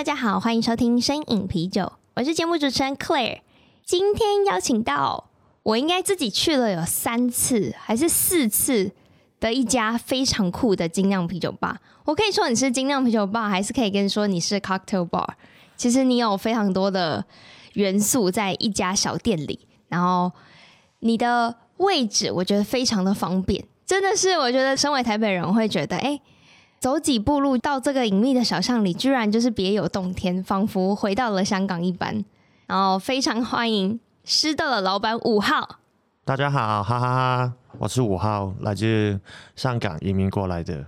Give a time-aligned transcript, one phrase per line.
[0.00, 3.40] 大家好，欢迎收听声饮啤酒，我是节目主持人 Claire。
[3.84, 5.28] 今天邀请到
[5.62, 8.92] 我应该自己去了有三次还是四次
[9.40, 11.82] 的一家非常酷的精酿啤酒吧。
[12.06, 15.28] 我可以说你是精酿啤酒吧，还是可以跟你说你是 cocktail bar。
[15.76, 17.22] 其实你有非常多的
[17.74, 20.32] 元素在一家小店里，然后
[21.00, 26.12] 你的位置我觉得非常的方便，真的是我觉得身为台北人会觉得哎。
[26.12, 26.22] 诶
[26.80, 32.24] 走几步路到这个隐秘的小巷里，居然就是别有洞天，仿佛回到了香港一般。
[32.66, 35.80] 然后非常欢迎湿豆的老板五号。
[36.24, 37.52] 大家好，哈哈哈！
[37.78, 39.20] 我是五号，来自
[39.54, 40.82] 香港移民过来的。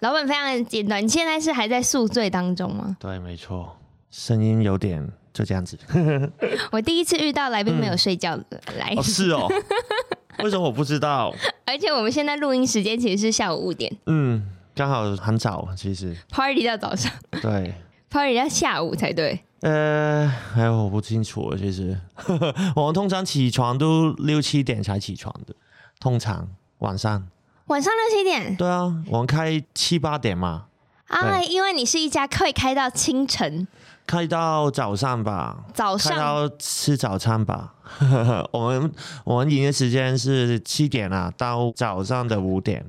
[0.00, 2.98] 老板非常简短，你现在是还在宿醉当中吗？
[3.00, 3.78] 对，没错，
[4.10, 5.78] 声音有点就这样子。
[6.70, 9.48] 我第一次遇到来宾没有睡觉的、嗯、来哦，是哦，
[10.44, 11.34] 为什么我不知道？
[11.64, 13.90] 而且我们现在录音时间其实是下午五点。
[14.04, 14.46] 嗯。
[14.80, 16.16] 刚好很早，其实。
[16.30, 17.74] Party 到早上，对
[18.08, 19.38] ，party 到下午才对。
[19.60, 22.00] 呃，哎，我不清楚，其实。
[22.74, 25.54] 我们通常起床都六七点才起床的，
[26.00, 27.28] 通常晚上。
[27.66, 30.64] 晚上六七点，对啊，我们开七八点嘛。
[31.08, 33.68] 啊，因为你是一家可以开到清晨，
[34.06, 36.14] 开到早上吧，早上。
[36.14, 37.74] 开到吃早餐吧。
[38.52, 38.90] 我们
[39.24, 42.82] 我们营业时间是七点啊，到早上的五点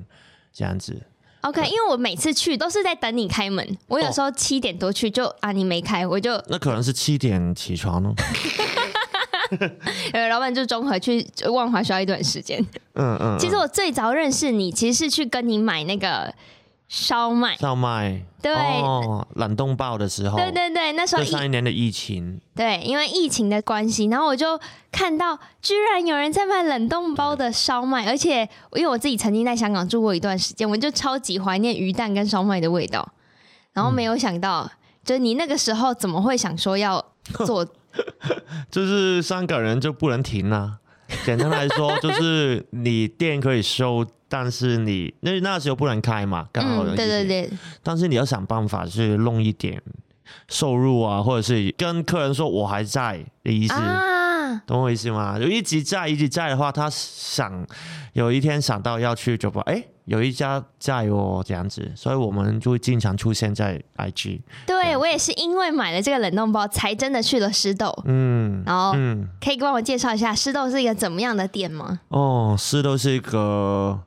[0.54, 0.98] 这样子。
[1.42, 3.76] OK，因为我每次去都是在等你开门。
[3.86, 8.12] 我有时候七点多去就，哦、啊你没开，我就那可能是七点起床呢。
[10.12, 12.64] 呃，老板就综合去万华需要一段时间。
[12.94, 13.38] 嗯嗯。
[13.38, 16.34] 其实我最早认识你，其实是去跟你买那个。
[16.94, 24.60] 烧麦，烧麦，对，哦，冷冻包的时候，对对对，那时候上一年的疫情，对，因为疫情的关系，然后我就
[24.90, 28.42] 看到居然有人在卖冷冻包的烧麦，而且
[28.74, 33.10] 因为我自己曾经在香港住过一段时间，我就超级怀念鱼蛋跟烧麦的味道，
[33.72, 34.70] 然后没有想到，嗯、
[35.02, 37.02] 就你那个时候怎么会想说要
[37.46, 37.66] 做？
[38.70, 40.76] 就是香港人就不能停啊，
[41.24, 44.06] 简单来说，就是你店可以收。
[44.34, 47.50] 但是你那那时候不能开嘛，刚好有、嗯、对对对。
[47.82, 49.78] 但是你要想办法去弄一点
[50.48, 55.38] 收入啊，或者是跟客人说我还在的意思，啊、懂我意思吗？
[55.38, 57.66] 就一直在一直在的话，他想
[58.14, 64.40] 有一天想到要去酒吧，哎、欸，有一家在哦，这样子，所以我们就会经常出现在 IG。
[64.66, 67.94] 对，我也是因为买了这个冷冻包，才真的去了湿豆。
[68.06, 72.00] 嗯，然后嗯，可以帮我介绍一下湿豆是一个怎么样的店吗？
[72.08, 74.00] 哦，湿豆是一个。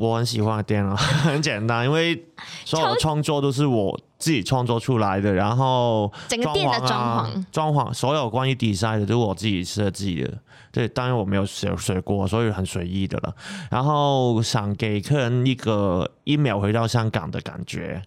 [0.00, 2.24] 我很喜欢的店啊， 很简单，因为
[2.64, 10.32] 所有的创作都是我自己创作出来的，然后整个店的装潢、装潢，所有关于 design 的都是我自己设计的。
[10.72, 13.34] 对，当然我没有学学过，所以很随意的了。
[13.70, 18.00] 然后想给客人一个一秒回到香港的感觉，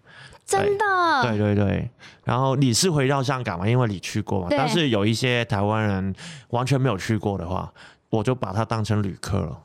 [0.48, 0.86] 真的。
[1.22, 1.90] 对对对，
[2.24, 3.68] 然后你是回到香港嘛？
[3.68, 4.48] 因为你去过嘛。
[4.50, 6.16] 但是有一些台湾人
[6.50, 7.72] 完全没有去过的话，
[8.10, 9.60] 我就把它当成旅客了。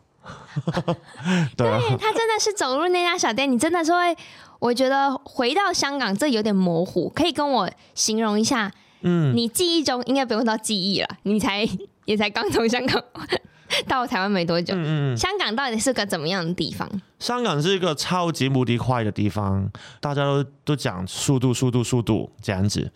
[1.56, 1.66] 对，
[1.98, 4.16] 他真的是走入那家小店，你真的是会，
[4.58, 8.70] 我觉得回到香港这有点模糊，可以跟我形容一下？
[9.02, 11.68] 嗯，你记忆中应该不用到记忆了，你才
[12.04, 13.00] 也才刚从香港
[13.86, 14.74] 到台湾没多久。
[14.74, 16.88] 嗯嗯，香港到底是个怎么样的地方？
[17.20, 22.90] 香港是一个超级无敌快的地方，大家都都讲速度、速度、速度这样子，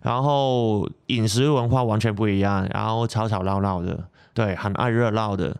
[0.00, 5.54] 然后饮食文化完全不一样，然后吵吵闹闹的，对，很爱热闹的。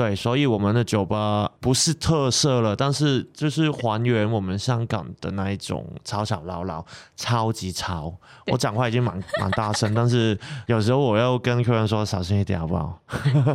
[0.00, 6.82] 对，所以我们的酒吧不是特色了，但是就是还原我们香港的那一种吵吵闹闹，
[7.16, 8.10] 超级吵。
[8.46, 10.38] 我讲话已经蛮 蛮大声，但是
[10.68, 12.98] 有时候我要跟客人说小心一点，好不好？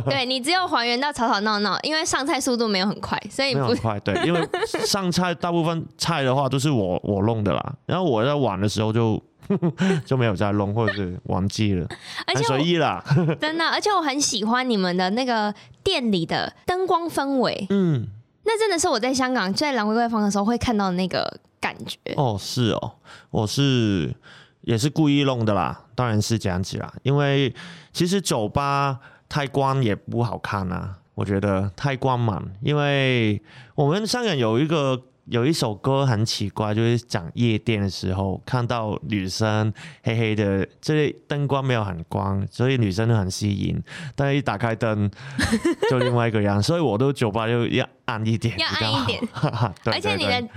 [0.08, 3.98] 对，你只有还原到吵吵闹闹，因为上菜速度没有很快，所以不没有很快。
[3.98, 4.48] 对， 因为
[4.84, 9.20] 上菜大部分菜的话都是我我弄的啦，然后我在玩的时候就。
[10.04, 11.86] 就没有再弄，或者是忘记了，
[12.26, 13.02] 而且随意啦。
[13.40, 17.66] 真的，而且我很喜欢你们的那个店里的灯光氛围。
[17.70, 18.06] 嗯，
[18.44, 21.98] 那真的是我在香港在兰桂桂坊的时候会看到的那个感觉。
[22.16, 22.92] 哦，是哦，
[23.30, 24.14] 我是
[24.62, 26.92] 也是故意弄的啦，当然是这样子啦。
[27.02, 27.54] 因为
[27.92, 28.98] 其实酒吧
[29.28, 32.44] 太光也不好看啊，我觉得太光芒。
[32.62, 33.40] 因为
[33.74, 43.82] 我们香港有一个有一首歌很奇怪，就是讲夜店的时候看到女生黑黑的，这里灯光没有很光，所以女生都很吸引。
[44.14, 45.10] 但是一打开灯，
[45.90, 49.20] 就另外一个样，所以我都酒吧就要暗一点，要暗一点。
[49.20, 50.48] 对 对对，而且你的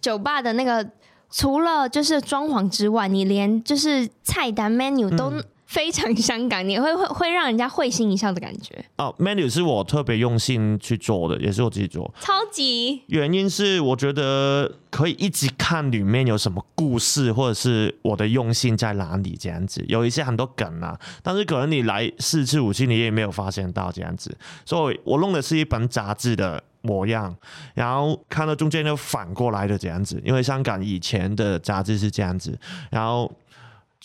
[0.00, 0.88] 酒吧的那个
[1.30, 5.44] 除了就是装潢之外，你连就是菜单 menu 都、嗯。
[5.66, 8.84] 非常香港，你会 会会让人家会心一笑的感觉。
[8.96, 12.12] 哦，menu 是我特别用心去做的，也是我自己做。
[12.20, 13.02] 超级。
[13.08, 19.84] 原因是我觉得可以一直看里面有什么故事，或者是我的用心在哪里这样子。
[19.88, 24.36] 有一些很多梗啊，但是可能你来四次五次，你也没有发现到这样子。
[24.64, 27.34] 所以我弄的是一本杂志的模样，
[27.74, 32.56] 然后看到中间就反过来的这样子，因为香港以前的杂志是这样子，
[32.90, 33.30] 然后。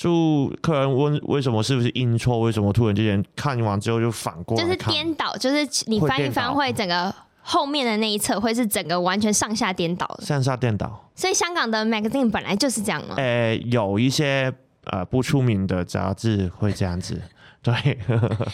[0.02, 2.40] 就客人问为什么是不是印错？
[2.40, 4.64] 为什么突然之间看完之后就反过来？
[4.64, 7.14] 就是颠倒，就是你翻一翻会整个
[7.44, 10.26] 后面的那一侧会是整个完全上下颠倒的。
[10.26, 11.08] 上下颠倒。
[11.14, 13.14] 所以香港的 magazine 本来就是这样吗？
[13.18, 14.52] 呃，有一些
[14.86, 17.22] 呃不出名的杂志会这样子。
[17.62, 17.72] 对。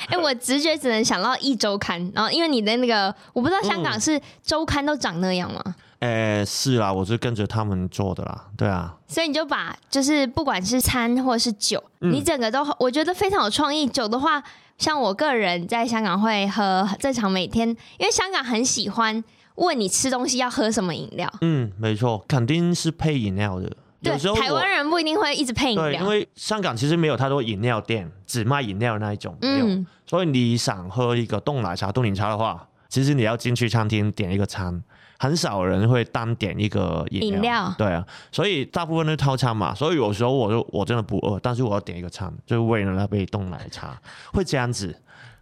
[0.09, 5.61] 哎、欸，我直觉只能想到一周刊，然后因为你的那个，我不知道香港是周刊都长那样吗？
[5.65, 8.95] 嗯诶，是啦，我是跟着他们做的啦，对啊。
[9.07, 13.87] 所以你就把就是不管是餐或是酒，嗯、你整个都我觉得非常有创意。
[13.87, 14.43] 酒的话，
[14.77, 17.67] 像我个人在香港会喝正常每天，
[17.97, 19.23] 因为香港很喜欢
[19.55, 21.27] 问你吃东西要喝什么饮料。
[21.41, 23.75] 嗯，没错，肯定是配饮料的。
[24.03, 29.35] 对，有时候台湾人不一定会一直配饮料，因为香港其实没有太多饮料店，只卖饮料那一种。
[29.41, 34.83] 嗯，所以你想喝一个冻奶茶、冻柠茶的话，其实你要进去餐厅点一个餐。
[35.17, 39.73] 很少人会单点一个饮料，料，对啊，所以大部分都是套餐嘛。
[39.73, 43.99] 所以有时候我就我真的不饿，但是我要点一个餐，就是为了那杯冻奶茶，
[44.33, 44.95] 会这样子，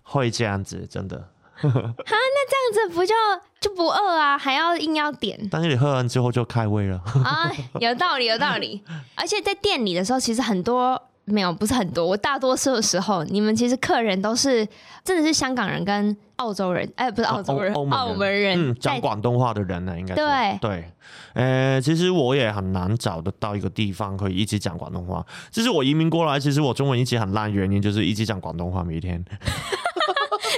[0.03, 1.17] 会这样子，真的。
[1.55, 3.13] 哈，那这样子不就
[3.59, 4.37] 就不饿啊？
[4.37, 5.39] 还要硬要点？
[5.49, 8.83] 但是你喝完之后就开胃了啊，有道理，有道理。
[9.15, 11.01] 而且在店里的时候，其实很多。
[11.27, 12.05] 没有，不是很多。
[12.05, 14.63] 我大多数的时候，你们其实客人都是
[15.03, 20.91] 真的是香港人跟澳洲人，哎，不是澳洲人，啊、澳门人，嗯，讲广东话的人呢，应该是对对。
[21.33, 25.25] 呃，其实我也很难找得到一个地方可以一直讲广东话。
[25.51, 29.23] 其实我移民过来，其实我中文一直很烂，原因就是一直讲广东话，每天。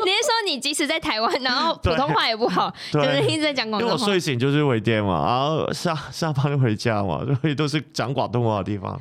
[0.06, 3.96] 你是说你即使在台湾，然后普通话也不好， 就是一直在讲广东话？
[3.96, 9.00] 因为我睡醒就是回店嘛，然后下下班回家嘛，所以都是讲广东话的地方。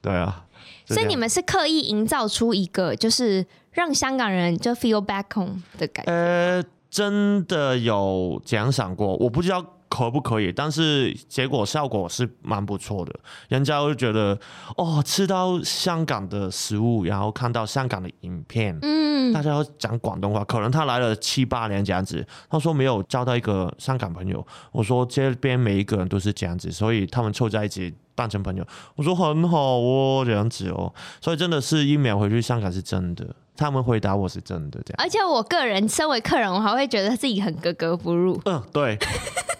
[0.00, 0.44] 对啊。
[0.86, 3.44] 所以你们是刻意营造出一个，就是
[3.74, 6.12] 让香港人就 feel back home 的感觉。
[6.12, 13.12] 呃，真的有奖赏过，我不知道可不可以，但是结果效果是蛮不错的。
[13.48, 14.38] 人家会觉得，
[14.76, 20.44] 哦，吃到香港的食物，然后看到香港的影片，嗯，大家要讲广东话。
[20.44, 24.44] 可能他来了七八年这样子，他说没有交到一个香港朋友。
[24.72, 27.92] 我说这边每一个人都是这样子，所以他们凑在一起。
[28.16, 34.96] 当成朋友，我说很好哦，这样子哦，所以真的是一秒回去香港是真的，他们回答我是真的这样。
[34.98, 38.40] 而且我个人身为客人，我还会觉得自己很格格不入。
[38.44, 38.98] 嗯，对，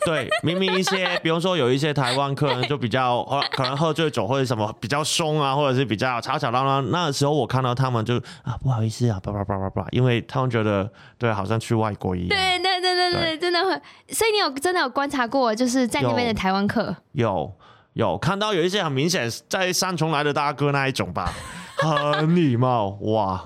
[0.04, 12.28] 对，明明一些，比如说有一些台湾客人就比较 可能喝醉酒或者什么比较凶啊，或者是比较吵吵闹闹，那时候我看到他们就啊不好意思啊，叭叭叭叭叭，因为他们觉得对，好像去外国一样。
[12.28, 13.70] 对对对对对，对真的会。
[14.08, 17.28] 所以你有真的有观察过，就是在那边的台湾客有。
[17.28, 17.52] 有
[17.94, 21.32] 有看到有一些很明显在三重来的大哥那一种吧，
[21.78, 23.40] 很礼貌哇，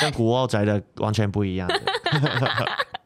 [0.00, 1.80] 跟古惑仔的完全不一样的。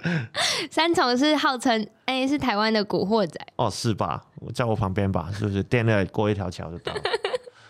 [0.70, 4.22] 三重是号称哎、欸、是台湾的古惑仔哦，是吧？
[4.54, 5.62] 在我旁边吧，是不是？
[5.62, 7.00] 电那过一条桥就到了。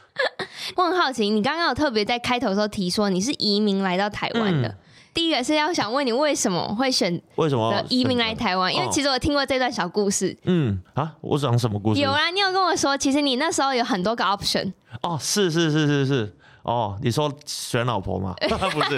[0.77, 4.69] 我很好奇，你刚刚有特别在开头的时候提说你是移民来到台湾的。
[4.69, 4.77] 嗯
[5.15, 8.73] 第一个是要想问你为什么会选为什么移民来台湾？
[8.73, 10.37] 因为其实我听过这段小故事。
[10.45, 12.01] 嗯啊，我讲什么故事？
[12.01, 14.73] 有啊，你有跟我说，其实你那时候有很多个 option。
[15.03, 16.37] 哦，是是是是是。
[16.69, 18.35] 哦，你说选老婆吗？
[18.73, 18.97] 不是，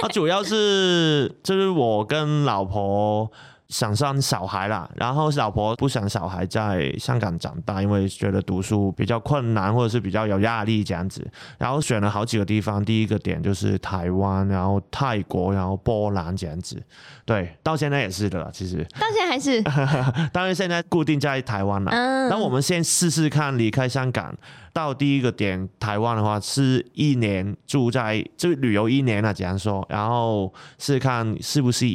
[0.00, 3.30] 他，主要是就是我跟老婆。
[3.70, 11.26] 想生小孩啦，然后老婆不想小孩在香港长大，因为觉得读书比较困难，或者是比较有压力这样子。
[11.56, 16.82] 然后选了好几个地方，第一个点就是台湾，然后泰国，然后波兰这样子。
[17.24, 18.84] 对，到现在也是的啦，其实。
[18.98, 19.62] 到现在还是。
[20.32, 21.90] 当然现在固定在台湾了。
[21.92, 22.28] 嗯。
[22.28, 24.34] 那我们先试试看离开香港。
[24.72, 31.88] 到第一个点台湾的话，是一年住在就旅游一年了，这样说，然后试看适不适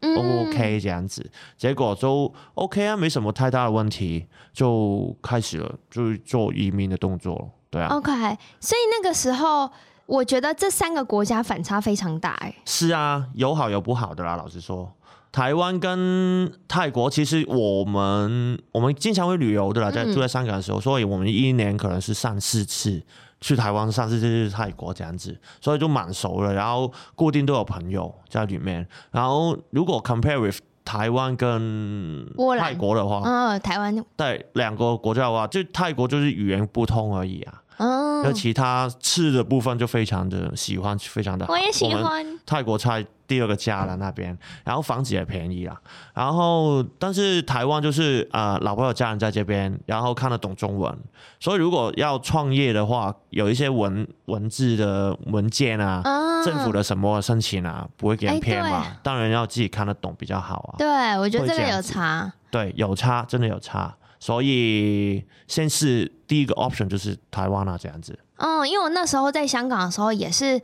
[0.00, 7.88] 应，OK 这样子，结果就 OK 啊，没什么太大的问题，就开始了，就做移民的动作，对啊。
[7.94, 8.12] OK，
[8.60, 9.70] 所以那个时候
[10.06, 12.54] 我觉得这三个国家反差非常大，哎。
[12.64, 14.92] 是啊，有好有不好的啦，老实说。
[15.32, 23.00] 台湾跟泰国，其实我们我们经常会旅游的啦，在住在香港的时候，所以我们一年可能是三四次
[23.40, 26.52] 去台湾，上次就是泰国这样子，所以就蛮熟了。
[26.52, 28.86] 然后固定都有朋友在里面。
[29.10, 32.26] 然后如果 compare with 台湾跟
[32.58, 37.62] 泰国的话，嗯，台湾对两个国家的话，就泰国就是语言不通而已啊。
[37.78, 41.52] 嗯，那其他吃的部分就非常的喜欢，非常的好。
[41.52, 43.06] 我也喜欢泰国菜。
[43.30, 45.80] 第二个家了那边，然后房子也便宜啊。
[46.12, 50.92] 然后但是台湾就是啊、呃，老婆有家人在这边，然后看得懂中文，
[51.38, 58.82] 所以如果要创业的话，有一些文文字的文件啊，啊政府的什么申请啊，不会给人骗嘛。
[58.82, 60.74] 欸、当然要自己看得懂比较好啊。
[60.76, 62.32] 对，我觉得这个有差。
[62.50, 63.94] 对，有差，真的有差。
[64.18, 68.18] 所以先是第一个 option 就是台湾啊，这样子。
[68.38, 70.60] 嗯，因为我那时候在香港的时候也是。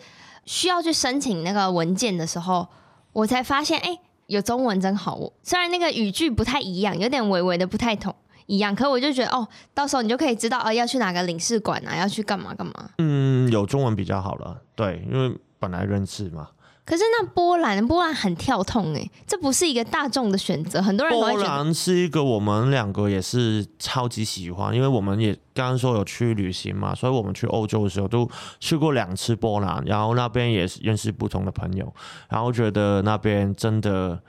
[0.47, 2.67] 需要去申请那个文件的时候，
[3.13, 3.99] 我才发现，哎、
[4.29, 5.21] 有中文真好。
[5.43, 8.15] 虽然那个语句不太一样，有点微微的不太同
[8.47, 12.73] 一样，可我就觉得，哦，到时候你就可以知道，哦，要去哪个领事馆啊，要去干嘛干嘛。
[12.99, 16.49] 嗯，有中文比较好了，对，因为本来认识嘛。
[16.87, 21.43] 可是那波兰，波兰很跳痛哎，这不是一个大众的选择，很多人都觉得。
[21.43, 31.93] 波兰是一个我们两个也是超级喜欢，因为我们也刚刚说有去旅行嘛，所以我们去欧洲的时候都去过两次波兰，然后那边也是认识不同的朋友，
[32.31, 34.23] 然后觉得那边真的。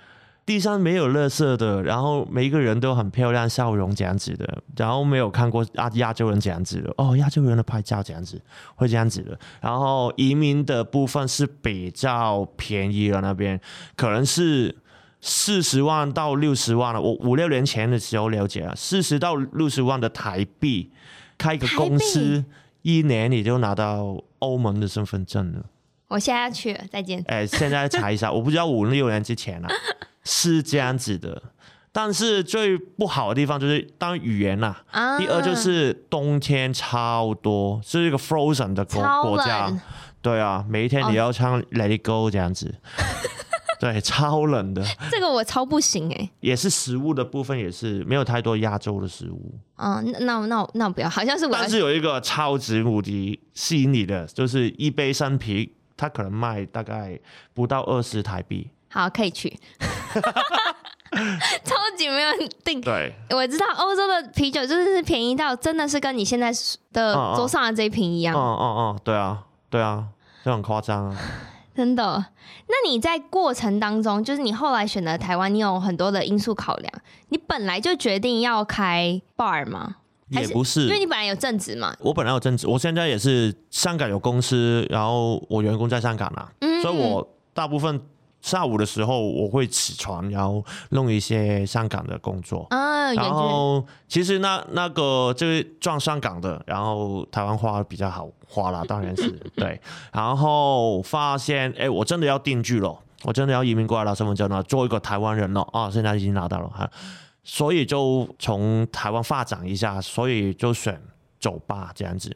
[0.48, 8.42] 地上没有垃圾的，然后每一个人都很漂亮，笑容这样子的，然后没有看过亚亚洲人这样子的哦，亚洲人的拍照这样子
[8.76, 13.60] 会这样子的，然后移民的部分是比较便宜了，那边
[13.98, 14.74] 可能是
[15.20, 20.90] 四十万到六十万了，我五六年前的时候了解了，四十到六十万的台币
[21.38, 22.46] 开一个公司，
[22.84, 25.66] 一年你就拿到欧盟的身份证了。
[26.08, 27.22] 我现在要去了，再见。
[27.28, 29.68] 哎，现在查一下，我不知道五六年之前了。
[30.30, 31.42] 是这样子的，
[31.94, 39.72] 但是最不好的地方就是当语言呐、啊，啊、第二就是冬天超多，是一个 frozen 的国冷国家，
[40.22, 43.04] 对啊，每一天你要唱 Let It Go 这样子，哦、
[43.80, 44.84] 对，超冷的。
[45.10, 46.30] 这个我超不行哎、欸。
[46.42, 49.56] 也是食物的部分也是没有太多亚洲的食物。
[49.78, 51.52] 嗯，那那那我不要，好像是我。
[51.54, 57.18] 但是有一个超级无敌吸引你的，就是一杯生啤，它可能卖大概
[57.54, 58.70] 不到二十台币。
[58.98, 59.56] 好，可以去。
[61.64, 62.30] 超级没有
[62.66, 62.82] 定。
[62.82, 66.52] 对，我知道欧洲的啤酒就是便宜到真的是跟你现在
[66.92, 68.36] 的桌上的这一瓶一样。
[68.36, 70.06] 哦哦哦，对啊，对啊，
[70.44, 71.18] 就很夸张啊。
[71.76, 72.26] 真的？
[72.66, 76.92] 那你在过程当中，就是你后来选择台湾，你有很多的因素考量。
[77.30, 79.98] 你本来就决定要开 bar 吗？
[80.30, 81.96] 也不是，因为你本来有正职嘛。
[82.00, 88.02] 我本来有正职，我现在也是香港有公司，然后我员工在香港啊，嗯，所以我大部分。
[88.48, 92.66] 下午的时候我会起床，然后弄一些香港的工作。
[92.70, 99.80] 啊，然后其实那那个就是撞香港的，然后台湾花比较好花啦，当然是 对。
[100.14, 106.90] 然后发现，哎，我真的要定居了，我真的要移民过来了，身份证了，做一个台湾人了啊，现在已经拿到了哈，
[107.44, 111.02] 所以就从台湾发展一下，所以就选。
[111.40, 112.36] 酒吧这样子，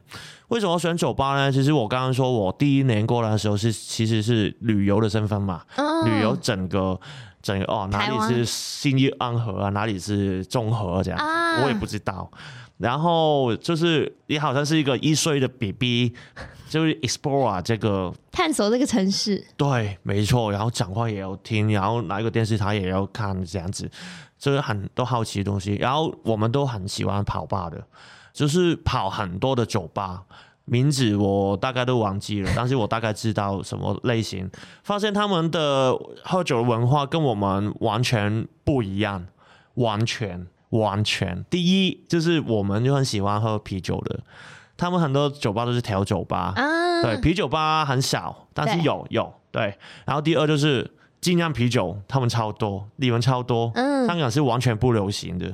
[0.49, 1.51] 为什么选酒吧呢？
[1.51, 6.99] 其实我刚刚说我第一年过来的时候是其实是旅游的身份嘛，嗯、旅游整个
[7.41, 12.29] 整个哦，哪里是新义安和啊，哪里是中和这样，啊、我也不知道。
[12.77, 16.15] 然后就是你好像是一个一岁的 BB，
[16.67, 20.51] 就是 explore 这个探索这个城市，对，没错。
[20.51, 23.87] 然后讲话也要听，然后哪一个电视台也要看，这样子
[24.39, 25.75] 就是很多好奇的东西。
[25.75, 27.79] 然后我们都很喜欢跑吧的。
[28.33, 30.23] 就是跑很多的酒吧，
[30.65, 34.49] 名字我大概都忘记了，但是我大概知道什么类型。
[34.83, 39.25] 发现他们的喝酒文化跟我们完全不一样，
[39.75, 41.43] 完全完全。
[41.49, 44.19] 第一就是我们就很喜欢喝啤酒的，
[44.77, 49.77] 他们很多酒吧都是调酒吧，啊、对，啤酒吧很少，但是有有对。
[50.05, 55.53] 然后第二就是精酿啤酒，他们超多，你们超多，嗯、香港是完全不流行的。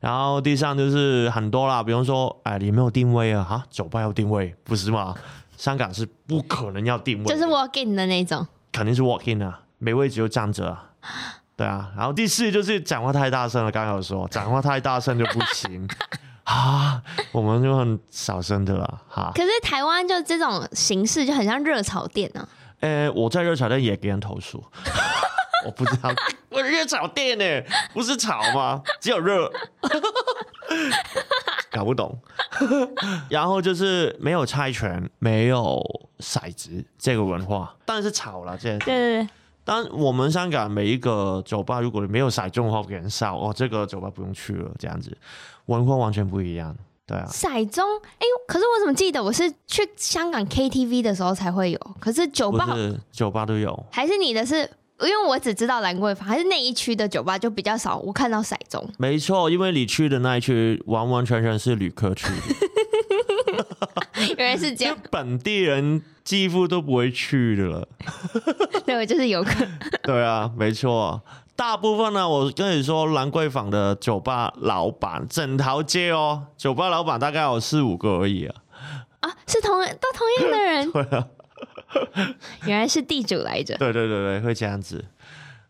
[0.00, 3.44] 然后地上就是很多啦，比方说，哎，你没有定位啊？
[3.44, 5.14] 哈，酒吧要定位，不是吗？
[5.56, 10.86] 香港是不可能要定位，就是 walk in 的那种，肯定是 walk in 啊，没位置就站着啊。
[11.54, 15.86] 对啊，然后第四就是讲话太大声了，刚刚有说讲话太大声就不行
[16.44, 17.02] 啊，
[17.32, 19.30] 我们就很小声的了哈。
[19.34, 22.48] 可是台湾就这种形式就很像热炒店呢、啊。
[22.80, 24.64] 呃，我在热炒店也给人投诉。
[25.66, 26.10] 我不知道，
[26.50, 27.44] 我热炒店呢，
[27.92, 28.82] 不是炒吗？
[29.00, 29.50] 只有热，
[31.70, 32.18] 搞不懂。
[33.28, 35.82] 然后就是没有猜拳，没有
[36.18, 38.56] 骰子这个文化，当然是炒了。
[38.58, 39.28] 这样，对对对，
[39.64, 45.16] 但我们香港每一个酒吧，如果你没有骰中的话，给人烧哦，这个酒吧不用去了，这样子
[45.66, 46.76] 文化完全不一样。
[47.06, 47.82] 对啊，骰盅，
[48.18, 54.68] 哎，可是我怎么记得我是去香港 KTV 的时候才会有，可是酒吧是酒吧都有，还是你的是？
[55.02, 58.84] 因为我只知道兰桂坊，还是那一区的酒吧就比较少，我看到骰盅。
[58.98, 63.66] 没错，因为你去的那一区完完全全是旅客去的，
[64.36, 67.88] 原来是这样，本地人几乎都不会去的了。
[68.84, 69.66] 对，我就是游客。
[70.04, 71.22] 对啊，没错。
[71.56, 78.54] 大部分呢，我跟你说，兰桂坊的酒吧老板，整条街哦，酒吧老板大概有四五个而已啊。
[79.20, 80.90] 啊，是同都同样的人。
[80.90, 81.26] 对啊，
[82.66, 83.76] 原来是地主来着。
[83.76, 85.04] 对对对对，会这样子。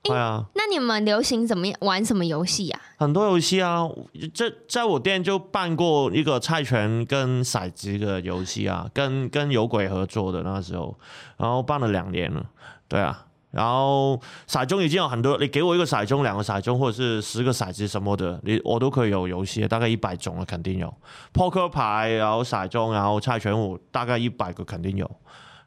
[0.02, 0.44] 对啊。
[0.54, 2.80] 那你们流行怎么样玩什么游戏啊？
[2.98, 3.88] 很多游戏啊，
[4.32, 10.98] 这在我店就办过一个猜拳跟骰子的游戏啊，跟跟有鬼合作的那时候，
[11.36, 12.44] 然后办了两年了。
[12.88, 13.26] 对啊。
[13.50, 20.94] 然后骰盅已经有很多，你给我一个骰盅、两个骰盅，或者是十个骰子什么的，你我都可以有游戏，大概一百种了，肯定有。
[21.32, 25.10] 扑克牌，然后骰盅，然后猜拳，我大概一百个肯定有。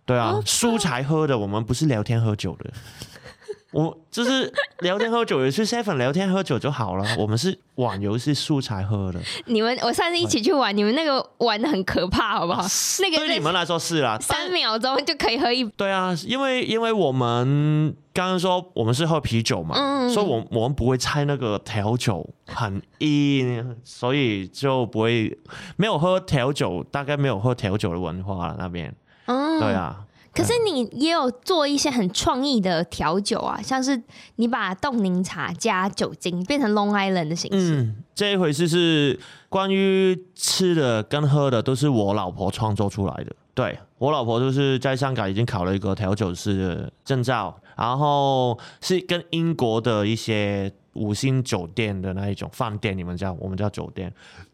[0.06, 2.72] 对啊，输才喝的，我们不是聊天喝酒的。
[3.74, 7.04] 我就是聊天喝酒，也是 seven 聊天喝酒就好了。
[7.18, 9.20] 我们是玩游戏素材喝的。
[9.48, 12.62] 你们我上次一起去玩，你们那个玩的很可怕，好不好？
[13.02, 15.64] 那个对你们来说是啦，三秒钟就可以喝一。
[15.70, 25.36] 对啊，因为因为我们刚刚说我们是喝啤酒嘛，嗯、所以我我们不会猜那个调酒很硬，所以就不会
[25.78, 28.96] 没有喝调酒，大概没有喝调酒的文化那边。
[29.26, 30.06] 嗯，对啊。
[30.34, 34.02] 可是你也有做一些很创意的调酒啊，像是
[34.38, 37.82] 你把冻柠茶加酒精变成 Long Island 的形式。
[37.82, 43.36] 嗯，这一回事是关于吃的跟喝的，都是我老婆创作出来的。
[43.54, 54.12] 对，我老婆就是在香港已经考了一个调酒师的证照，然后是跟英国的一些五星酒店的那一种饭店，你们叫我们叫酒店。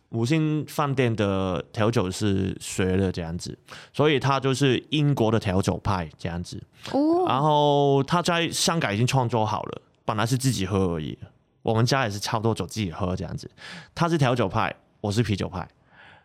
[0.09, 3.55] 五星饭店的调酒师学的这样子，
[3.93, 6.59] 所以他就是英国的调酒派这样子。
[6.91, 11.15] 哦，然后他在香港已经创作好了，本来是自己喝而已。
[11.61, 13.49] 我们家也是差不多走自己喝这样子。
[13.93, 15.67] 他是调酒派，我是啤酒派。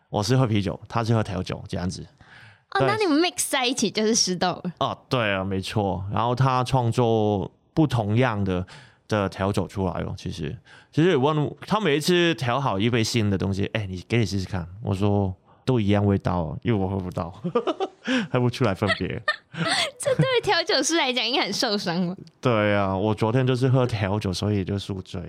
[0.09, 2.01] 我是喝啤酒，他是喝调酒这样子。
[2.71, 4.73] 哦，那你们 mix 在一起就是湿豆了。
[4.79, 6.03] 哦，对啊，没错。
[6.11, 8.65] 然后他创作不同样的。
[9.07, 10.55] 的调酒出来哦，其实
[10.91, 14.67] 其实我问他每一次调好一杯新的东西，哎、欸，你给你试试看。
[14.81, 17.29] 我说都一样味道，因为我喝不到，
[18.31, 19.07] 喝不出来分别。
[19.99, 22.15] 这对调酒师来讲应该很受伤了。
[22.41, 25.21] 对啊，我昨天就是喝调酒，所以就宿醉。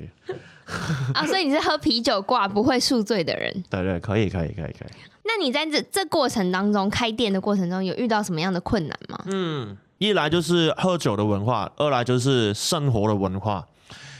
[1.15, 3.53] 啊，所以你是喝啤酒挂不会宿醉的人？
[3.71, 4.89] 对，对对，可以可以可以可以。
[5.25, 9.23] 那你在这这过程当中开店的过程中有遇到什么样的困难吗？
[9.27, 9.77] 嗯。
[9.99, 13.67] 一来就是喝酒的文化，二来就是生活的文化。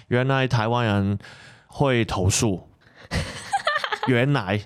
[0.09, 1.19] 原来台湾人
[1.67, 2.69] 会投诉，
[4.07, 4.61] 原来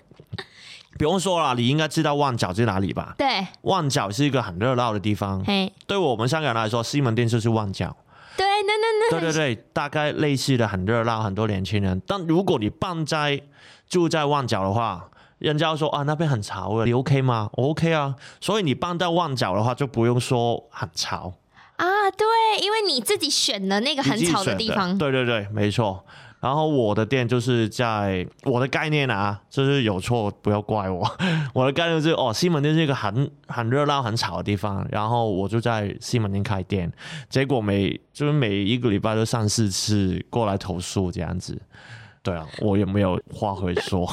[0.98, 3.14] 不用说了，你应该知道旺角在哪里吧？
[3.18, 5.42] 对，旺角是一个很热闹的地方。
[5.44, 7.96] 嘿，对我们香港人来说，西门町就是旺角。
[8.36, 12.00] 对，那那那，对对对，大概类似的很热闹，很多年轻人。
[12.06, 13.40] 但如果你办在
[13.88, 15.09] 住在旺角的话，
[15.40, 17.50] 人家说啊，那边很潮了，你 OK 吗？
[17.54, 21.32] 我 OK 啊，所以你搬到旺角的话，就不用说很潮
[21.76, 21.84] 啊。
[22.16, 22.26] 对，
[22.62, 24.96] 因为你自己选的那个很潮的地方。
[24.96, 26.04] 对对对，没错。
[26.40, 31.06] 然后我的店就是在我的概念啊，就是有错不要怪我。
[31.52, 36.90] 我的概念就是哦，西门町是一个很很热闹、很吵的地方，然后我就在西门町开店，
[37.28, 41.60] 结果每就是每一个礼拜都三四次过来投诉这样子。
[42.22, 44.06] 对啊，我也没有话会说。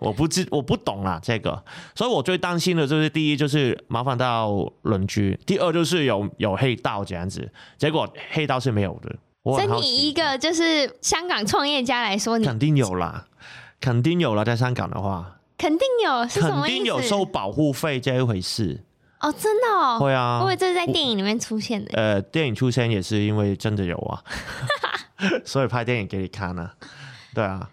[0.00, 1.62] 我不知我不懂啊，这个，
[1.94, 4.50] 所以我最担心的就是第一就是麻烦到
[4.82, 9.14] 邻居，第二就是有有黑道这样子，结果黑道是没有的。
[9.42, 13.26] 所以你一个就是香港创业家来说，你肯定有啦，
[13.80, 16.76] 肯定有了，在香港的话，肯定有，是什么意思？
[16.76, 18.84] 肯定有收保护费这一回事。
[19.20, 21.90] 哦，真的哦，会啊，因为这是在电影里面出现的。
[21.92, 24.22] 呃，电影出现也是因为真的有啊，
[25.44, 26.74] 所以拍电影给你看呢、啊。
[27.34, 27.68] 对啊。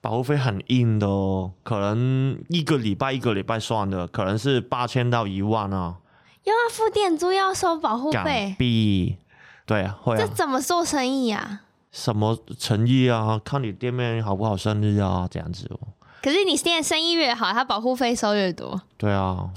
[0.00, 5.96] 保护费很硬的哦，可能一个礼拜一个礼拜算的，可能是八千到一万啊。
[6.44, 8.14] 又要付店租，又要收保护费。
[8.14, 9.18] 港币，
[9.66, 10.18] 对啊，会啊。
[10.18, 11.60] 这怎么做生意啊？
[11.92, 13.38] 什么诚意啊？
[13.44, 15.78] 看你店面好不好生意啊，这样子哦。
[16.22, 18.80] 可是你现在生意越好，他保护费收越多。
[18.96, 19.50] 对啊，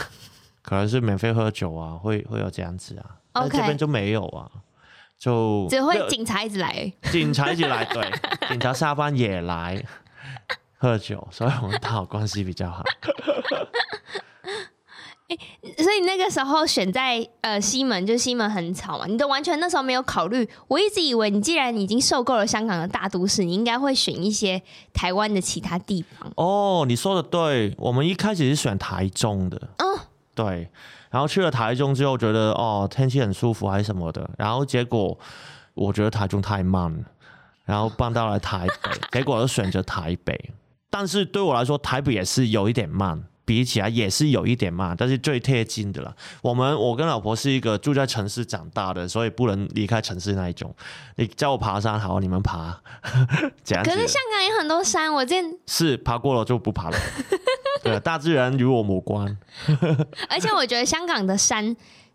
[0.62, 3.06] 可能是免费喝酒啊，会会有这样子啊。
[3.34, 4.51] OK，这边就没有啊，
[5.17, 6.91] 就只会警察一直来。
[7.12, 8.12] 警察一直来，对，
[8.49, 9.82] 警察下班也来。
[10.77, 12.83] 喝酒，所以我们打好关系比较好。
[15.29, 15.39] 欸、
[15.81, 20.47] 所以那个时候选在呃西门，就西门很吵嘛，你都完全那时候没有考虑。
[20.67, 24.62] 我一直以为你既然已经受够了香港的大都市，你应该会选一些
[24.93, 26.31] 台湾的其他地方。
[26.36, 29.57] 哦，你说的对，我们一开始是选台中的。
[29.77, 29.99] 嗯，
[30.36, 30.69] 对，
[31.09, 35.17] 然后去了台中之后，觉得哦天气很舒服还是什么的，然后结果
[35.73, 37.03] 我觉得台中太慢了，
[37.65, 40.52] 然后搬到了台北，结果就选择台北。
[40.89, 43.23] 但是对我来说，台北也是有一点慢。
[43.45, 46.15] 比起来也是有一点慢，但是最贴近的了。
[46.41, 50.73] 我们我跟老婆是一个住在城市长大的，所以不能离开城市那一种。
[51.17, 52.82] 你叫我爬山，好，你们爬。
[53.62, 53.84] 这样。
[53.84, 56.97] 可是香港有很多山，我见是爬过了就不爬了。
[57.83, 59.37] 对， 大自然与我无关。
[60.29, 61.63] 而且我觉得香港的山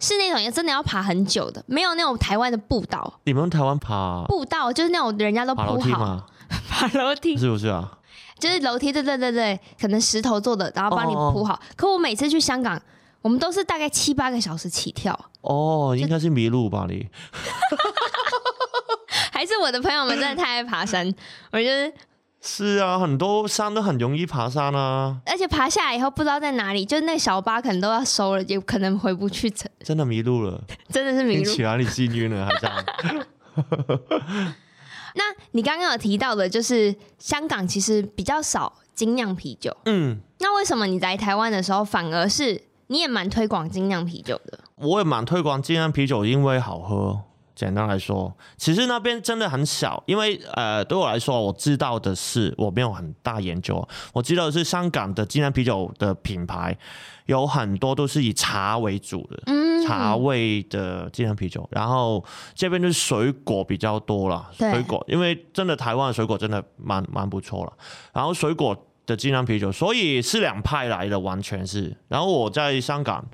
[0.00, 3.20] 是那种真的要爬很久的，没有那种台湾的步道。
[3.24, 5.66] 你们台湾爬步道就是那种人家都铺好。
[5.66, 6.24] 爬楼梯吗？
[6.68, 7.92] 爬楼梯是不是啊？
[8.38, 11.54] 就是楼梯，对对对对，可能石头做的，然后帮你铺好。
[11.54, 11.62] Oh.
[11.76, 12.80] 可我每次去香港，
[13.20, 15.12] 我们都是大概七八个小时起跳。
[15.40, 17.08] 哦，oh, 应该是迷路吧你？
[19.32, 21.12] 还是我的朋友们真的太爱爬山？
[21.52, 21.92] 我觉得
[22.50, 25.20] 是啊，很多山都很容易爬山啊。
[25.26, 29.70] 而且爬下来以后不知道在哪里，就那小巴可能都要收了，也可能回不去城。
[29.84, 31.44] 真的迷路了， 真的是迷路。
[31.44, 32.72] 听起来你幸运了，好像
[35.14, 39.76] 那你刚刚有提到的，就是香港其实比较少精酿啤酒。
[39.84, 44.58] 嗯，那为什么你在台湾的时候，反而是你也蛮推广精酿啤酒的？
[44.76, 47.20] 我也蛮推广精酿啤酒，因为好喝。
[47.58, 53.86] 简单来说，其实那边真的很小，因为呃，对我来说，我知道的是我没有很大研究。
[54.12, 56.78] 我知道的是香港的精酿啤酒的品牌
[57.26, 61.68] 有很多都是以茶为主的，嗯，茶味的精酿啤酒。
[61.72, 67.72] 然后这边就是水果比较多了，水果，因为真的台湾的水果真的蛮蛮不错了。
[68.12, 71.96] 然后水果的精酿啤酒，所以是两派来的，完全是。
[72.06, 73.26] 然后我在香港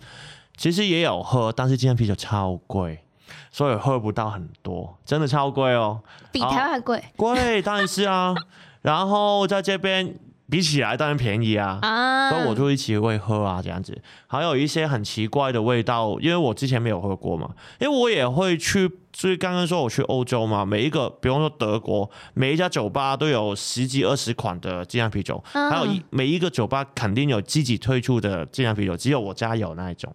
[0.56, 3.03] 其实也有喝，但是精酿啤酒超贵。
[3.50, 6.00] 所以喝不到很多，真的超贵哦，
[6.32, 7.02] 比台湾还贵。
[7.16, 8.34] 贵当然是啊，
[8.82, 10.14] 然后在这边
[10.50, 12.30] 比起来当然便宜啊，啊。
[12.30, 13.96] 所以我就一起会喝啊这样子。
[14.26, 30.12] 还有一些很奇怪的味道，因为我之前没有喝过嘛，因为我也会去，所以刚刚说我去欧洲嘛，每一个，比方说德国，每一家酒吧都有十几二十款的精酿啤酒，啊、还有一每一个酒吧肯定有自己推出的精酿啤酒，只有我家有那一种，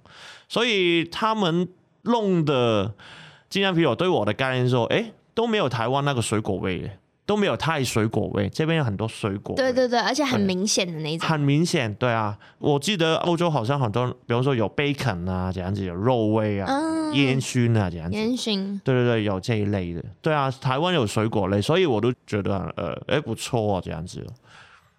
[0.48, 1.68] 所以他们
[2.10, 2.94] 弄的。
[3.50, 6.88] 精酿啤酒对我的概念说，哎、欸，都没有台湾那个水果味，
[7.26, 8.48] 都没有太水果味。
[8.50, 12.38] 这边有很多水果，对对对，而且很明显的那种，很明显，对啊。
[12.60, 16.70] 我记得欧洲好像很多，比方说有 bacon 啊这样子，有肉味啊，
[17.14, 20.06] 烟熏、嗯、啊这样子，烟熏熏，对对对，有这一类的。
[20.22, 24.24] 对啊，台湾有水果类，所以我都觉得呃，哎、欸，不错啊这样子。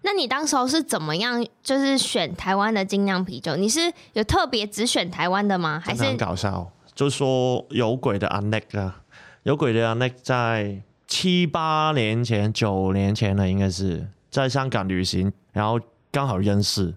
[0.03, 3.55] 那你当时候是怎么样，就是选台湾的精酿啤酒？
[3.55, 5.81] 你是有特别只选台湾的吗？
[5.85, 6.69] 还是很搞笑？
[6.95, 9.03] 就说有鬼的阿 Nick 啊，
[9.45, 15.81] 有鬼的阿 Nick 在七八年前、九年前了，应该是在香港旅行，然后
[16.13, 16.95] 刚好认识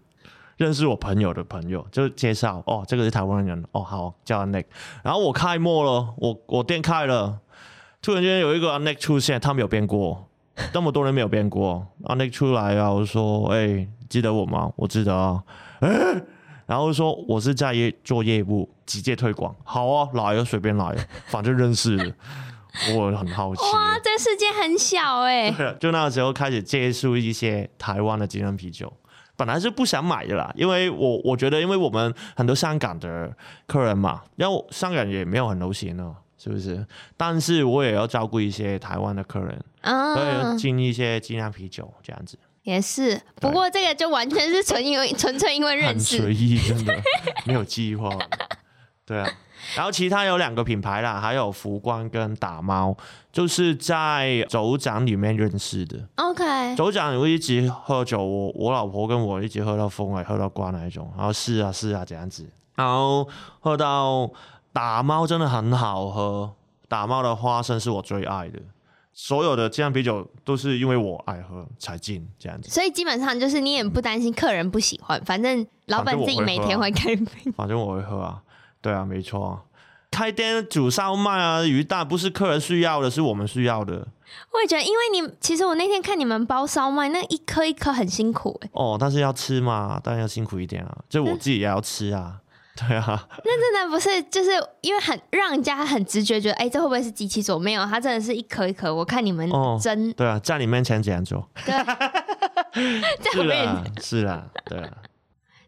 [0.58, 4.66] 认识我朋友的朋友，就介绍哦，这个是台湾人哦，好叫阿 Nick，
[5.04, 7.40] 然后我开幕了，我我店开了，
[8.02, 10.28] 突然间有一个阿 Nick 出现，他没有变过，
[10.74, 14.72] 那么多人没有变过，阿 Nick 出来啊，我说哎、记得我吗？
[14.76, 15.44] 我记得啊，
[16.68, 19.56] 然后说我是在业做业务，直接推广。
[19.64, 20.96] 好啊，来啊，随便来，
[21.28, 22.14] 反正认识。
[22.96, 23.62] 我很好奇。
[23.72, 25.52] 哇，这世界很小哎。
[25.52, 28.92] 对，就那个时候开始接触一些台湾的精酿啤酒，
[29.36, 33.32] 本来是不想买的啦，因为我我觉得，因为我们很多香港的
[33.68, 36.84] 客人嘛，然后香港也没有很流行哦，是不是？
[37.16, 42.40] 但是我也要照顾一些台湾的客人，啊，所以要进一些精酿啤酒这样子。
[42.64, 46.96] 也是，不过这个就完全是纯因为纯粹因为认识，很随意，真的
[47.46, 48.10] 没有计划。
[49.14, 49.30] 对啊，
[49.76, 52.96] 然后其他有两个品牌啦，还有福光跟打猫，
[53.32, 56.00] 就是在酒展里面认识的。
[56.16, 63.28] OK，酒展我一直喝酒，我我老婆跟我一直喝到疯了，喝到挂那一种，然后是啊是啊这样子，然后
[63.60, 64.32] 喝到
[64.72, 66.52] 打猫真的很好喝，
[66.88, 68.60] 打猫的花生是我最爱的。
[69.16, 77.54] 所有的精酿啤酒都是因为我爱喝才进这样子，所以基本上就是你也不担心客人不喜欢，反正老板自己每天会开瓶。
[77.56, 78.42] 反正我会喝啊，
[78.84, 79.62] 对啊，没错啊。
[80.12, 84.08] 开店煮烧麦啊，鱼蛋不是客人需要的，是我们需要的。
[84.52, 88.72] 我也觉得，因为你其实我那天看你们包烧麦，那一颗一颗很辛苦哎、欸。
[88.74, 92.40] 哦，但是要吃嘛，当然要辛苦一点啊，就我自己也要吃啊。
[92.76, 97.60] 对啊，那真的不是，就是因为很让人家很直觉觉得，哎、欸，这会不会是机器做？
[97.60, 98.94] 没有，它真的是一颗一颗。
[98.94, 99.48] 我看你们
[99.80, 101.74] 真、哦，对啊，在你面前这样做，对，
[103.32, 104.90] 是啊，是啦，对啊。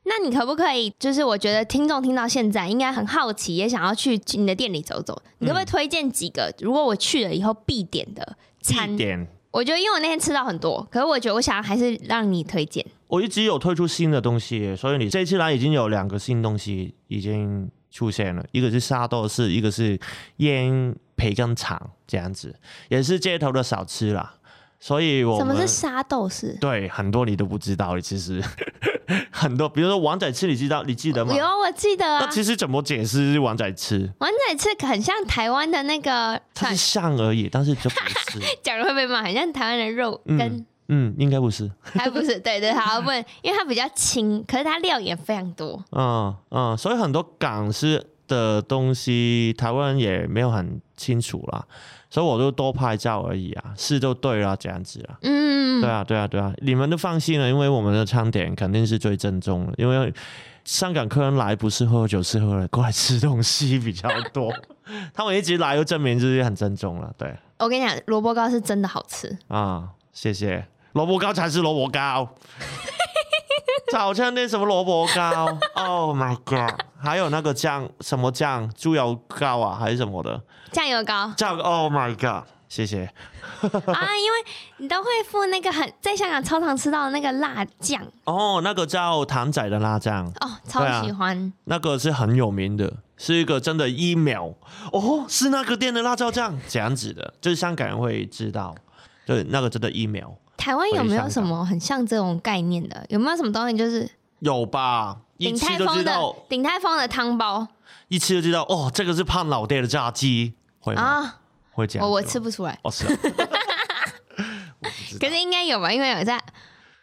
[0.06, 5.22] 那你可不可以，就是我觉得听众听到现在应该很好奇，也想要去你的店里走走。
[5.40, 6.54] 你可不可以推荐几个？
[6.60, 9.28] 如果我去了以后必点的餐点？
[9.52, 12.86] 我觉得，因为我那天吃到很多，可是我觉得我想还是让你推荐。
[13.08, 19.98] 我一直有推出新的东西，所以你这次来已经有两个新东西已经出现了，一个是沙豆士，一个是
[20.38, 22.54] 腌培根肠，这样子
[22.90, 24.36] 也是街头的小吃啦。
[24.78, 26.58] 所以我，什么是沙豆士？
[26.60, 28.44] 对，很多你都不知道，其实
[29.32, 30.84] 很多，比如说王仔翅，你知道？
[30.84, 31.36] 你记得吗？
[31.36, 32.20] 有，我记得啊。
[32.22, 34.12] 那其实怎么解释王仔翅？
[34.20, 37.96] 王仔翅很像台湾的那个，它是像而已，但是就不
[38.32, 38.40] 是。
[38.64, 45.84] 讲了会被骂，很像台湾的肉跟嗯，嗯，应该不是，还不是， 对对，好问，因为它比较轻，可是它料也非常多。
[45.92, 51.66] 嗯嗯，所以很多港式的东西，台湾人也没有很清楚啦。
[52.10, 55.18] 所以我就多拍照而已啊，是就对了，这样子啊。
[55.22, 59.74] 嗯，对啊，对啊，对啊，你们都放心了，因为我们的餐点肯定是最正宗的。
[59.78, 60.14] 因为
[60.64, 64.54] 香港客人来不是喝酒，是喝了过来吃东西比较多。
[65.14, 67.14] 他们一直来，就证明自己很正宗了。
[67.18, 69.90] 对，我跟你讲，萝卜糕是真的好吃啊！
[70.14, 72.30] 谢谢，萝卜糕才是萝卜糕。
[73.92, 76.82] 早餐店什么萝卜糕？Oh my god！
[76.98, 78.70] 还有那个酱，什么酱？
[78.74, 80.42] 猪油膏啊，还是什么的？
[80.72, 81.32] 酱油膏。
[81.38, 82.48] 酱，Oh my god！
[82.68, 83.06] 谢谢。
[83.62, 83.70] 啊，
[84.18, 84.46] 因为
[84.78, 88.02] 你都会附那个很在香港超常吃到的那个辣酱。
[88.24, 90.26] 哦，那个叫谭仔的辣酱。
[90.42, 91.54] 哦，超喜欢、啊。
[91.66, 94.52] 那个是很有名的，是一个真的一秒。
[94.92, 98.76] 哦，是那个店的辣椒酱，这样子的，就是香港人会知道。
[99.28, 100.36] 对，那个真的一秒。
[100.58, 103.06] 台湾有没有什么很像这种概念的？
[103.10, 105.18] 有没有什么东西就是有吧？
[105.38, 107.68] 鼎泰丰的鼎泰丰的汤包，
[108.08, 111.02] 一吃就知道哦，这个是胖老爹的炸鸡，会吗？
[111.02, 111.40] 啊、
[111.72, 112.08] 会这样？
[112.08, 112.80] 我我吃不出来。
[112.84, 113.18] 哦，是、 啊。
[115.20, 115.92] 可是应该有吧？
[115.92, 116.42] 因为有在，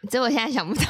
[0.03, 0.81] 只是我现在想不到。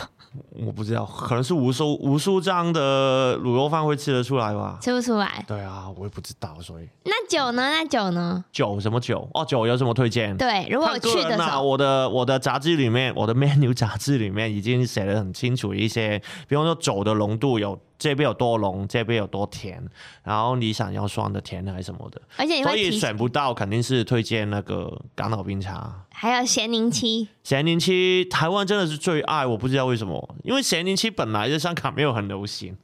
[0.66, 4.78] 我不知道，可能是无数无数这样的卤肉饭会吃得出来吧？
[4.82, 5.44] 吃不出来。
[5.48, 6.88] 对啊，我也不知道，所以。
[7.04, 7.62] 那酒呢？
[7.70, 8.44] 那酒呢？
[8.52, 9.28] 酒什么酒？
[9.34, 10.36] 哦，酒有什么推荐？
[10.38, 17.80] 对，如果我去的时候，我的我的杂志里面，我的 menu 杂志里面已经写得很清楚一些，比方说酒的浓度有。
[18.04, 19.82] 这边有多浓，这边有多甜，
[20.24, 22.22] 然后你想要酸的、甜的还是什么的？
[22.36, 27.30] 而且所以选不到，肯定是推荐那个港岛冰茶，还有咸柠七。
[27.44, 32.76] 咸柠七，台湾真的是最爱，我不知道为什么，因为咸柠七本来在香港没有很流行，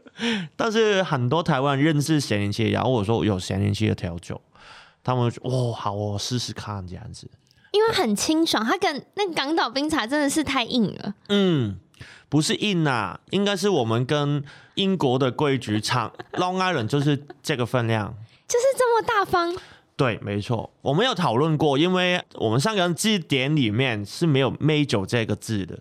[0.54, 4.38] 但是很多台湾认识咸柠七，然后我说有咸柠七的调酒，
[5.02, 7.30] 他们说哦好，我试试看这样子，
[7.72, 11.78] 因为很清爽，它跟那个港岛冰茶真的是太硬了，嗯。
[12.28, 14.42] 不是硬啊，应该是我们跟
[14.74, 16.12] 英国的规矩差。
[16.32, 18.14] Long Island 就是这个分量，
[18.48, 19.56] 就是这么大方。
[19.96, 25.78] 对，没错，我们有讨论过，因为我们香港字典里面是没有美酒这个字的，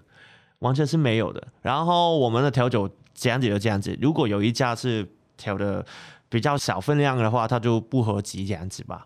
[0.59, 1.45] 完全是没有的。
[1.61, 5.85] 然后我们的调酒这样子就这样子，如果有一家是调的
[6.29, 9.05] 比较小分量的话，它就不合集这样子吧。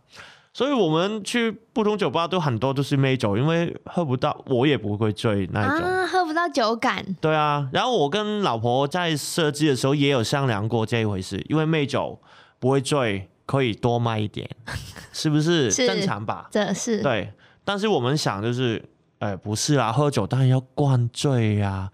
[0.60, 7.15] 所以我们去不同酒吧都很多都是梅酒，因为喝不到，我也不会醉那一种，啊，喝不到酒感。
[7.22, 12.19] 对啊，然后我跟老婆在设计的时候也有商量过这一回事，因为梅酒
[12.60, 14.50] 不会醉，可以多卖一点，
[15.13, 16.50] 是不是，是正常吧？
[16.52, 17.32] 这是对，
[17.63, 18.84] 但是我们想就是，
[19.19, 21.91] 哎，不是啊，喝酒当然要灌醉呀，啊，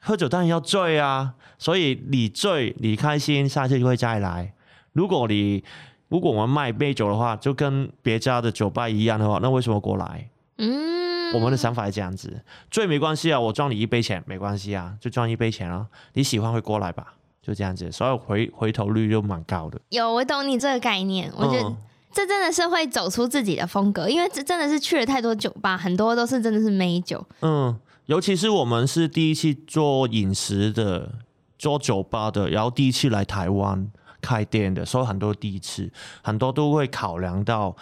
[0.00, 4.54] 喝酒当然要醉啊，所以你醉你开心，下次就会再来。
[4.92, 5.62] 如果你
[6.08, 10.28] 如果我们卖杯酒的话，就跟别家的酒吧一样的话，那为什么过来？
[10.56, 15.86] 嗯，我们的想法是这样子，醉没关系啊，我赚你一杯钱没关系啊，就赚一杯钱啊。
[16.14, 19.78] 你喜欢会过来吧，就这样子，所以回回头率就蛮高的。
[19.90, 21.76] 有，我懂你这个概念，我觉得
[22.10, 27.22] 这真的是会走出自己的风格，因为这真的是去了太多酒吧，很多都是真的是美酒。
[27.42, 31.12] 嗯，尤其是我们是第一次做饮食的，
[31.58, 33.90] 做酒吧的，然后第一次来台湾。
[34.20, 35.90] 开店的，所以很多第一次，
[36.22, 37.74] 很多都会考量到，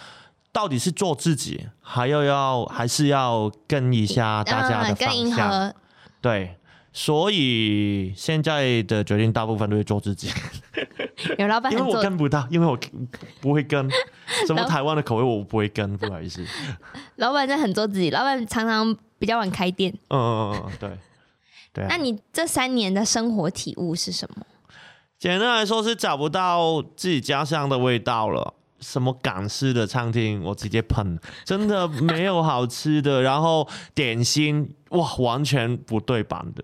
[0.53, 5.75] 到底是做自己，还要要还是要跟一下大家的方向。
[6.21, 6.57] 对，
[6.93, 10.31] 所以现在的决定大部分都是做自己。
[11.39, 12.79] 有老板，因为我跟不到，因为我
[13.41, 13.91] 不会跟
[14.47, 16.45] 什么台湾的口味，我不会跟，不好意思。
[17.17, 19.93] 老板在很做自己，老板常常比较晚开店。
[20.09, 20.91] 嗯嗯嗯，对
[21.73, 21.87] 对啊。
[21.89, 24.45] 那你这三年的生活体悟是什么？
[25.19, 28.55] 简单来说是找不到自己家乡的味道了。
[28.79, 33.23] 什么港式的餐厅，我直接喷，真的没有好吃的。
[33.23, 36.63] 然后点心，哇，完全不对版的，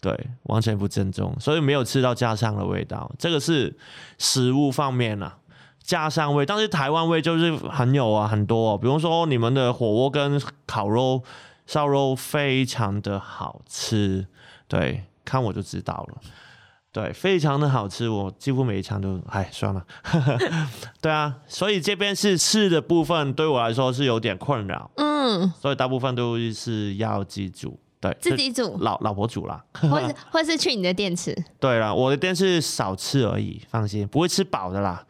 [0.00, 3.12] 对，完全不正宗，所以没有吃到家乡的味道。
[3.18, 3.76] 这个是
[4.16, 5.36] 食物方面啊，
[5.82, 6.46] 家乡味。
[6.46, 8.78] 但是台湾味就是很有啊，很多哦。
[8.78, 11.22] 比如说你们的火锅跟烤肉、
[11.66, 14.26] 烧肉非常的好吃，
[14.66, 15.04] 对。
[15.26, 16.20] 看我就知道了。
[16.94, 19.84] 对，非常的好吃，我几乎每一餐都，哎，算了。
[21.02, 24.88] 对啊，所以这边是吃的部分，对我来说是有点困扰。
[24.94, 31.36] 嗯，所以大部分都是要自己煮，对，自己煮，老老婆煮啦，或是或是去你的店吃。
[31.58, 35.04] 对啦，我的店是少吃而已，放心，不会吃饱的啦。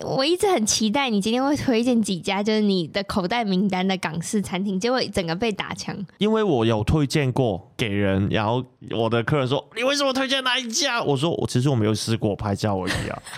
[0.00, 5.96] 我一直很期待你今天会推荐几家，就是你的口袋名单的港式餐厅，结果整个被打枪。
[6.18, 13.22] 因为我有推荐过给人，然后我的客人说：“你为什么推荐那一家？”我说：“我其实我没有试过拍照而已啊。”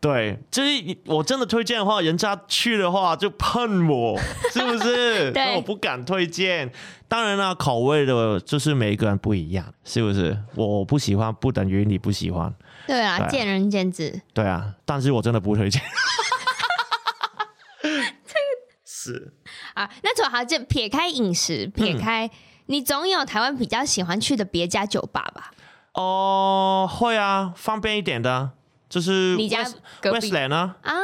[0.00, 0.70] 对，就是
[1.06, 4.18] 我真的推荐的话，人家去的话就喷我，
[4.52, 5.32] 是不是？
[5.32, 6.70] 对，我不敢推荐。
[7.08, 10.36] 当然了，口味的就是每一个人不一样，是不是？
[10.56, 12.54] 我不喜欢不等于你不喜欢。
[12.86, 14.20] 对啊，对啊，见仁见智。
[14.32, 15.82] 对啊，但是我真的不推荐。
[18.84, 19.34] 是
[19.74, 22.30] 啊，那主要就撇开饮食，撇开、嗯、
[22.66, 25.50] 你总有台湾比较喜欢去的别家酒吧吧？
[25.92, 28.52] 哦，会啊，方便一点的，
[28.88, 29.62] 就是你家
[30.02, 30.94] Westland 啊，啊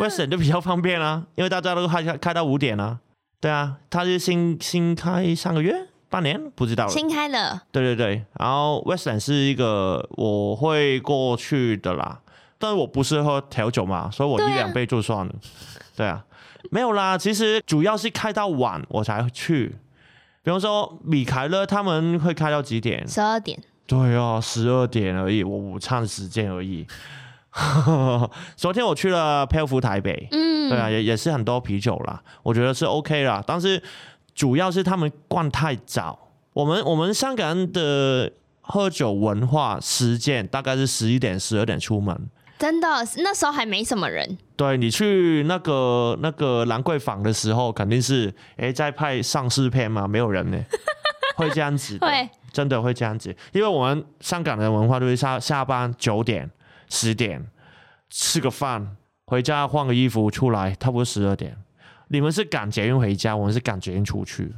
[0.00, 3.00] ，Westland 就比较方便啊，因为大家都开开开到五点啊。
[3.40, 5.89] 对啊，它是新新开上个月。
[6.10, 7.62] 半年不知道了，新开了。
[7.70, 12.18] 对对对，然后 Westland 是一个我会过去的啦，
[12.58, 15.32] 但是我不是喝调酒嘛，所以我一两杯就算了。
[15.94, 16.24] 对啊，
[16.58, 19.76] 对啊，没有啦，其实主要是开到晚我才去，
[20.42, 23.06] 比方说米凯勒他们会开到几点？
[23.06, 23.62] 十二点。
[23.86, 26.84] 对啊，十二点而已，我午餐时间而已。
[28.56, 33.80] 昨天我去了漂浮台北，嗯，对啊，也也是很多啤酒啦，我觉得是 OK 啦，但是。
[34.34, 42.28] 主要是他们关太早，我们我们香港人的喝酒文化时间大概是十一点、十二点出门。
[42.58, 44.36] 真的，那时候还没什么人。
[44.54, 50.58] 对，你去那个那个兰桂坊的时候，肯定是哎在拍丧尸片嘛，没有人呢，
[51.36, 56.50] 会这样子的，会真的会这样子，因为我们香港的文化就是下下班九点、
[56.90, 57.46] 十点
[58.10, 58.94] 吃个饭，
[59.26, 61.56] 回家换个衣服出来，差不多十二点。
[62.12, 64.52] 你们是赶捷运回家，我们是赶捷运出去，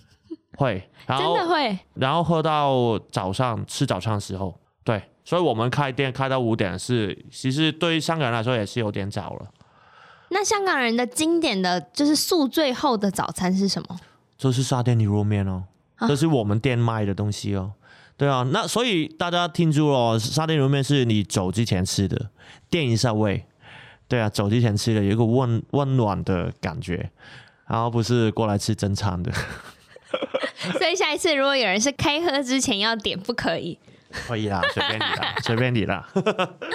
[0.56, 9.46] 会，然后真的会，然后喝到早上吃早餐的时候，对，所以我们开店开到五点是，其实对于香港人来说也是有点早了。
[10.30, 14.00] 那香港人的经典的就是宿醉后的早餐是什么？
[14.38, 15.64] 就是沙甸牛肉面哦，
[15.96, 17.72] 啊、这是我们店卖的东西哦。
[18.16, 22.30] 对啊，那所以大家听住了，沙甸牛肉面是你走之前吃的，
[22.70, 23.44] 垫一下胃。
[24.06, 27.10] 对啊，走之前吃的有一个温温暖的感觉，
[27.66, 29.32] 然后不是过来吃正餐的。
[30.78, 33.78] 所以下一次如果有人是开喝之前要点，不可以？
[34.10, 36.08] 可以啦，随便你啦， 随便你啦。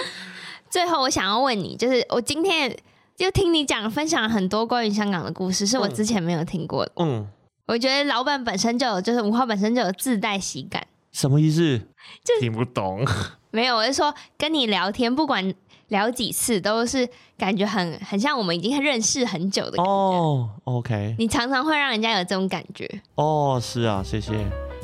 [0.68, 2.76] 最后我想要问你，就是我今天
[3.16, 6.92] 就听你讲分享了很多关于香港的故事，是我之前没有听过的。
[6.96, 7.26] 嗯，
[7.66, 10.86] 我觉得老板本身就有，就是五号本身就有自带喜感。
[11.12, 11.78] 什么意思？
[12.22, 13.04] 就听不懂。
[13.50, 15.54] 没有，我是说跟你聊天，不管。
[15.90, 20.48] 聊几次都是感觉很很像我们已经认识很久的感觉哦。
[20.64, 23.60] OK，你常常会让人家有这种感觉哦。
[23.62, 24.32] 是啊，谢谢。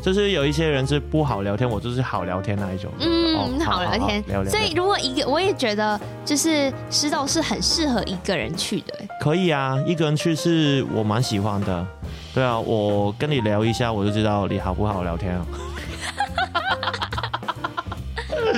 [0.02, 2.92] 就是有一些人是不好聊天，我就是好聊天那一种。
[3.00, 4.00] 嗯，哦、好聊天。
[4.00, 4.50] 好好好聊聊。
[4.50, 8.94] 所以如果一个，我也觉得就是石头是很适合一个人去的。
[9.20, 11.84] 可以啊，一个人去是我蛮喜欢的。
[12.32, 15.46] 对啊，我跟你聊一下，我就知道你好不好聊天啊。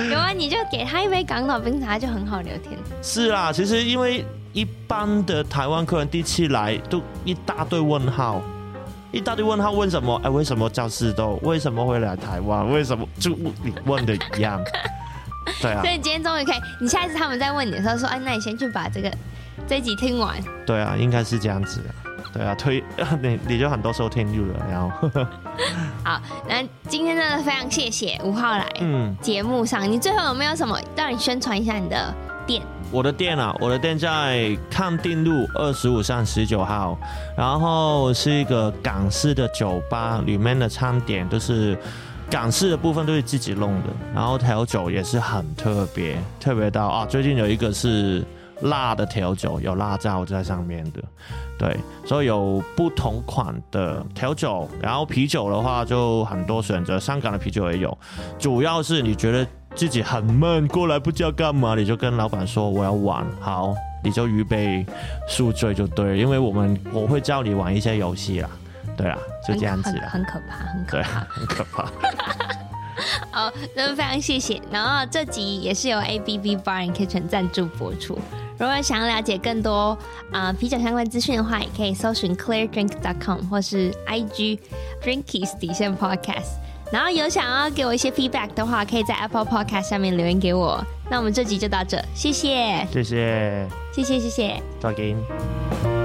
[0.07, 2.77] 有啊，你就给他一杯港岛冰茶，就很好聊天。
[3.01, 8.41] 是啊，其实因为一般的台湾客人第一次来都一大堆问号，
[9.11, 10.19] 一大堆问号，问什么？
[10.23, 11.39] 哎，为什么叫四豆？
[11.43, 12.71] 为什么会来台湾？
[12.71, 14.61] 为什么就你问的一样？
[15.61, 15.81] 对啊。
[15.81, 19.11] 所以今天终于可以，你下一次他们再问你的时候说，哎，那你先去把这个
[19.67, 20.35] 这一集听完。
[20.65, 22.08] 对啊，应该是这样子的。
[22.31, 22.83] 对啊，推
[23.21, 25.09] 你你就很多收听率了，然后
[26.05, 32.13] 好，那今天真的非常谢谢吴浩来嗯节目上，嗯、你最后有没有什么让你宣传一下你的
[32.45, 32.61] 店？
[32.91, 36.97] 我的店啊，我的店在康定路二十五巷十九号，
[37.35, 41.77] 然后是一个港式的酒吧，里面的餐点都是
[42.29, 48.23] 港式的部分都是自己弄的，然后调酒也是很特别，特别到啊，最近有一个是。
[48.61, 51.01] 辣的调酒有辣椒在上面的，
[51.57, 57.97] 对，所以有不同款的调酒，然后啤酒的话就很多选择，香港的啤酒也有。
[58.37, 64.85] 主要是你觉得自己很闷，过来不知道干嘛，你就跟老板说我要玩，好，你就预备
[65.27, 68.49] 宿醉就对，因为我们我会教你玩一些游戏啦，
[68.97, 71.85] 对啊，就这样子，很可怕，很可怕，很可怕。
[73.31, 74.61] 好，那非常谢谢。
[74.69, 78.19] 然后这集也是由 ABB Bar and Kitchen 赞助播出。
[78.59, 79.97] 如果想要了解更多
[80.31, 84.59] 啊、呃、啤酒相关资讯的话，也可以搜寻 ClaireDrink.com 或是 IG
[85.01, 86.59] Drinkies 底线 Podcast。
[86.91, 90.83] 然后有想要给我一些 feedback 的话，可以在 Apple Podcast 下面留言给我。
[91.09, 95.98] 那我们这集就到这，谢谢，谢谢，谢谢，谢谢，再见。